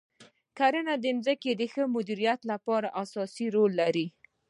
[0.57, 4.07] کرنه د ځمکې د ښه مدیریت لپاره اساسي رول لري.